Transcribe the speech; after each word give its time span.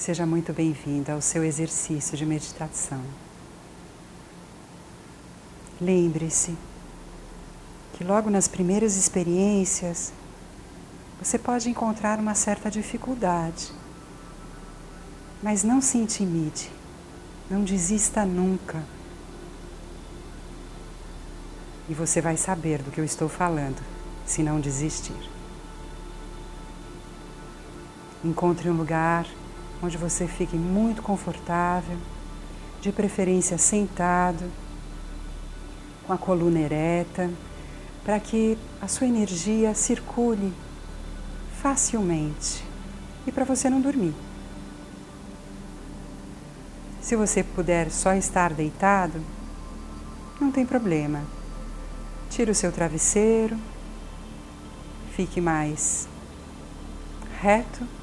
Seja 0.00 0.24
muito 0.24 0.50
bem-vinda 0.54 1.12
ao 1.12 1.20
seu 1.20 1.44
exercício 1.44 2.16
de 2.16 2.24
meditação. 2.24 3.02
Lembre-se 5.78 6.56
que 7.92 8.02
logo 8.02 8.30
nas 8.30 8.48
primeiras 8.48 8.96
experiências 8.96 10.10
você 11.20 11.38
pode 11.38 11.68
encontrar 11.68 12.18
uma 12.18 12.34
certa 12.34 12.70
dificuldade, 12.70 13.70
mas 15.42 15.62
não 15.62 15.82
se 15.82 15.98
intimide, 15.98 16.72
não 17.50 17.62
desista 17.62 18.24
nunca. 18.24 18.82
E 21.90 21.92
você 21.92 22.22
vai 22.22 22.38
saber 22.38 22.82
do 22.82 22.90
que 22.90 23.02
eu 23.02 23.04
estou 23.04 23.28
falando 23.28 23.82
se 24.24 24.42
não 24.42 24.60
desistir. 24.60 25.30
Encontre 28.24 28.70
um 28.70 28.76
lugar 28.78 29.26
onde 29.82 29.96
você 29.96 30.26
fique 30.26 30.56
muito 30.56 31.02
confortável, 31.02 31.96
de 32.80 32.92
preferência 32.92 33.58
sentado, 33.58 34.50
com 36.06 36.12
a 36.12 36.18
coluna 36.18 36.58
ereta, 36.58 37.30
para 38.04 38.18
que 38.18 38.58
a 38.80 38.88
sua 38.88 39.06
energia 39.06 39.74
circule 39.74 40.52
facilmente 41.62 42.64
e 43.26 43.32
para 43.32 43.44
você 43.44 43.68
não 43.68 43.80
dormir. 43.80 44.14
Se 47.00 47.16
você 47.16 47.42
puder 47.42 47.90
só 47.90 48.14
estar 48.14 48.52
deitado, 48.52 49.20
não 50.40 50.50
tem 50.50 50.64
problema. 50.64 51.22
Tire 52.30 52.50
o 52.50 52.54
seu 52.54 52.70
travesseiro, 52.70 53.58
fique 55.14 55.40
mais 55.40 56.08
reto 57.40 57.99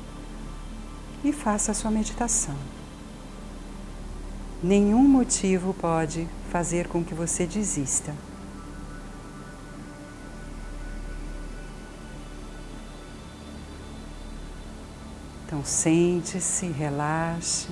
e 1.24 1.32
faça 1.32 1.72
a 1.72 1.76
sua 1.76 1.92
meditação. 1.92 2.56
Nenhum 4.62 5.08
motivo 5.08 5.74
pode 5.74 6.28
fazer 6.52 6.88
com 6.88 7.04
que 7.04 7.14
você 7.14 7.46
desista. 7.46 8.14
Então 15.46 15.64
sente-se, 15.64 16.68
relaxe, 16.68 17.70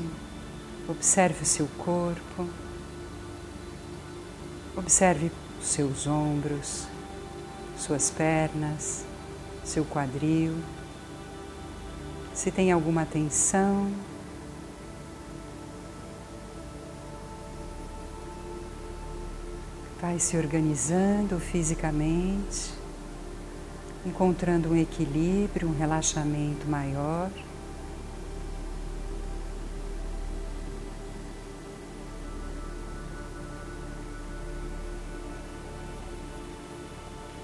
observe 0.87 1.43
o 1.43 1.45
seu 1.45 1.67
corpo, 1.77 2.47
observe 4.77 5.31
os 5.59 5.67
seus 5.67 6.07
ombros, 6.07 6.87
suas 7.77 8.09
pernas, 8.09 9.03
seu 9.63 9.83
quadril 9.83 10.55
se 12.35 12.51
tem 12.51 12.71
alguma 12.71 13.05
tensão. 13.05 13.89
Vai 20.01 20.19
se 20.19 20.37
organizando 20.37 21.39
fisicamente, 21.39 22.73
encontrando 24.05 24.69
um 24.69 24.75
equilíbrio, 24.75 25.69
um 25.69 25.75
relaxamento 25.75 26.67
maior. 26.67 27.31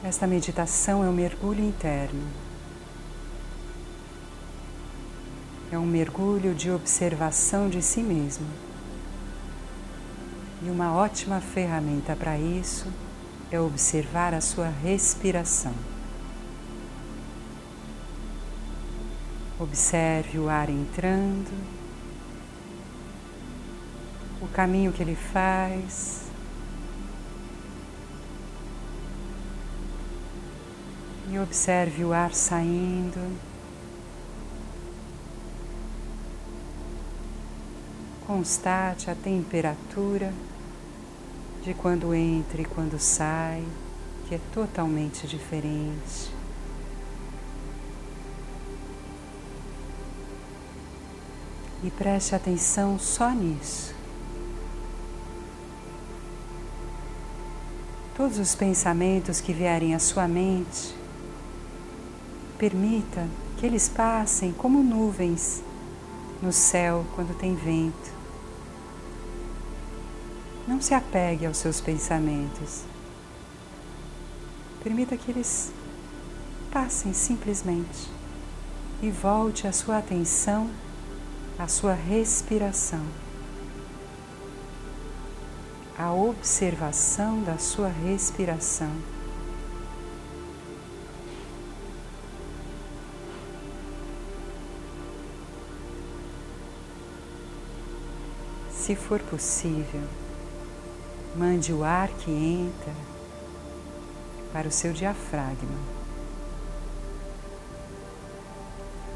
Esta 0.03 0.27
meditação 0.27 1.03
é 1.03 1.07
um 1.07 1.13
mergulho 1.13 1.63
interno. 1.63 2.50
É 5.71 5.77
um 5.77 5.85
mergulho 5.85 6.53
de 6.53 6.69
observação 6.69 7.69
de 7.69 7.81
si 7.81 8.03
mesmo. 8.03 8.45
E 10.61 10.69
uma 10.69 10.93
ótima 10.93 11.39
ferramenta 11.39 12.13
para 12.13 12.37
isso 12.37 12.87
é 13.49 13.59
observar 13.59 14.33
a 14.33 14.41
sua 14.41 14.67
respiração. 14.67 15.73
Observe 19.57 20.39
o 20.39 20.49
ar 20.49 20.69
entrando, 20.69 21.51
o 24.41 24.47
caminho 24.47 24.91
que 24.91 25.01
ele 25.01 25.15
faz. 25.15 26.23
E 31.29 31.39
observe 31.39 32.03
o 32.03 32.11
ar 32.11 32.33
saindo. 32.33 33.50
Constate 38.31 39.11
a 39.11 39.15
temperatura 39.15 40.33
de 41.61 41.73
quando 41.73 42.13
entra 42.15 42.61
e 42.61 42.65
quando 42.65 42.97
sai, 42.97 43.61
que 44.25 44.35
é 44.35 44.39
totalmente 44.53 45.27
diferente. 45.27 46.31
E 51.83 51.91
preste 51.91 52.33
atenção 52.33 52.97
só 52.97 53.31
nisso. 53.31 53.93
Todos 58.15 58.39
os 58.39 58.55
pensamentos 58.55 59.41
que 59.41 59.51
vierem 59.51 59.93
à 59.93 59.99
sua 59.99 60.25
mente, 60.25 60.95
permita 62.57 63.27
que 63.57 63.65
eles 63.65 63.89
passem 63.89 64.53
como 64.53 64.81
nuvens 64.81 65.61
no 66.41 66.53
céu 66.53 67.05
quando 67.13 67.37
tem 67.37 67.55
vento. 67.55 68.20
Não 70.67 70.79
se 70.81 70.93
apegue 70.93 71.45
aos 71.45 71.57
seus 71.57 71.81
pensamentos. 71.81 72.83
Permita 74.83 75.17
que 75.17 75.31
eles 75.31 75.71
passem 76.71 77.13
simplesmente 77.13 78.09
e 79.01 79.09
volte 79.09 79.67
a 79.67 79.71
sua 79.71 79.97
atenção 79.97 80.69
à 81.57 81.67
sua 81.67 81.93
respiração, 81.93 83.05
à 85.97 86.11
observação 86.11 87.43
da 87.43 87.57
sua 87.59 87.87
respiração. 87.87 88.91
Se 98.71 98.95
for 98.95 99.19
possível, 99.19 100.01
Mande 101.35 101.71
o 101.71 101.83
ar 101.83 102.09
que 102.09 102.29
entra 102.29 102.93
para 104.51 104.67
o 104.67 104.71
seu 104.71 104.91
diafragma, 104.91 105.79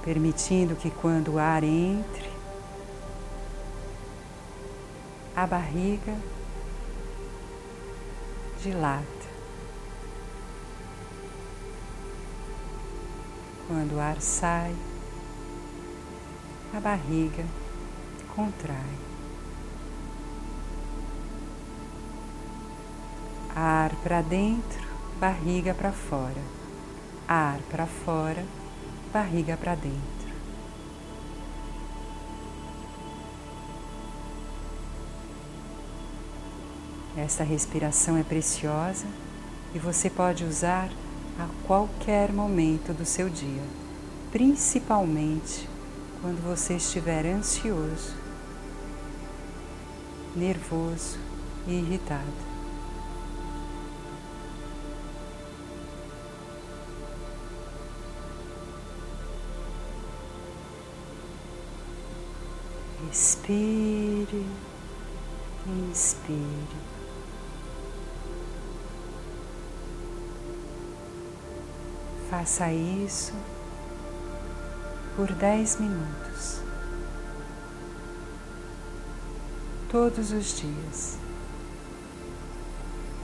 permitindo 0.03 0.75
que 0.75 0.89
quando 0.89 1.33
o 1.33 1.39
ar 1.39 1.63
entre, 1.63 2.29
a 5.35 5.45
barriga 5.45 6.15
dilata. 8.61 9.05
Quando 13.67 13.95
o 13.95 13.99
ar 13.99 14.21
sai, 14.21 14.73
a 16.73 16.79
barriga 16.79 17.45
contrai. 18.35 19.04
Ar 23.55 23.95
para 24.03 24.21
dentro, 24.21 24.85
barriga 25.17 25.73
para 25.73 25.93
fora. 25.93 26.41
Ar 27.25 27.57
para 27.71 27.85
fora, 27.85 28.43
barriga 29.13 29.55
para 29.55 29.75
dentro. 29.75 30.35
Esta 37.15 37.45
respiração 37.45 38.17
é 38.17 38.23
preciosa 38.23 39.05
e 39.73 39.79
você 39.79 40.09
pode 40.09 40.43
usar 40.43 40.89
a 41.39 41.47
qualquer 41.65 42.33
momento 42.33 42.93
do 42.93 43.05
seu 43.05 43.29
dia, 43.29 43.63
principalmente 44.33 45.69
quando 46.21 46.43
você 46.43 46.75
estiver 46.75 47.25
ansioso, 47.25 48.13
nervoso 50.35 51.17
e 51.65 51.71
irritado. 51.71 52.44
Expire, 63.11 64.45
inspire. 65.67 66.95
Faça 72.29 72.71
isso 72.71 73.33
por 75.15 75.31
dez 75.31 75.79
minutos. 75.79 76.65
todos 79.95 80.33
os 80.33 80.57
dias. 80.57 81.17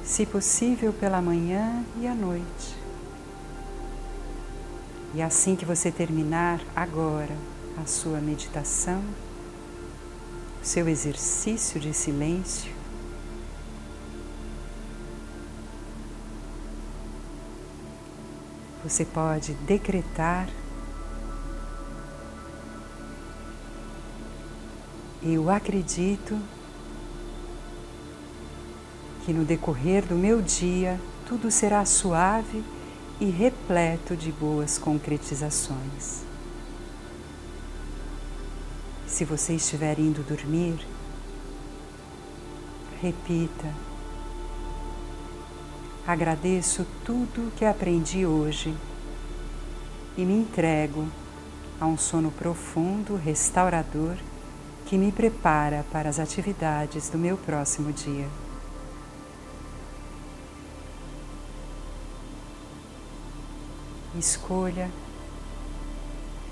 Se 0.05 0.25
possível, 0.25 0.93
pela 0.93 1.21
manhã 1.21 1.83
e 1.99 2.07
à 2.07 2.15
noite. 2.15 2.77
E 5.13 5.21
assim 5.21 5.53
que 5.53 5.65
você 5.65 5.91
terminar 5.91 6.61
agora 6.73 7.35
a 7.81 7.85
sua 7.85 8.21
meditação, 8.21 9.03
seu 10.63 10.87
exercício 10.87 11.79
de 11.79 11.93
silêncio, 11.93 12.71
você 18.83 19.05
pode 19.05 19.53
decretar 19.53 20.47
Eu 25.23 25.51
acredito 25.51 26.35
que 29.23 29.31
no 29.31 29.45
decorrer 29.45 30.03
do 30.03 30.15
meu 30.15 30.41
dia 30.41 30.99
tudo 31.27 31.51
será 31.51 31.85
suave 31.85 32.63
e 33.19 33.25
repleto 33.29 34.15
de 34.15 34.31
boas 34.31 34.79
concretizações. 34.79 36.30
Se 39.11 39.25
você 39.25 39.55
estiver 39.55 39.99
indo 39.99 40.23
dormir, 40.23 40.79
repita: 43.01 43.67
Agradeço 46.07 46.87
tudo 47.03 47.51
que 47.57 47.65
aprendi 47.65 48.25
hoje 48.25 48.73
e 50.17 50.23
me 50.23 50.33
entrego 50.33 51.05
a 51.79 51.85
um 51.85 51.97
sono 51.97 52.31
profundo, 52.31 53.17
restaurador 53.17 54.15
que 54.85 54.97
me 54.97 55.11
prepara 55.11 55.85
para 55.91 56.09
as 56.09 56.17
atividades 56.17 57.09
do 57.09 57.17
meu 57.17 57.35
próximo 57.35 57.91
dia. 57.91 58.29
Escolha 64.17 64.89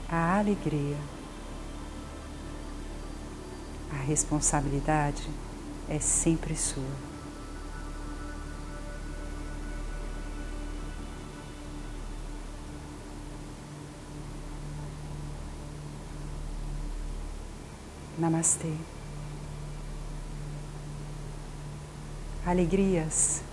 a 0.10 0.38
alegria. 0.40 1.19
Responsabilidade 4.10 5.30
é 5.88 6.00
sempre 6.00 6.56
sua. 6.56 6.84
Namastê. 18.18 18.74
Alegrias 22.44 23.44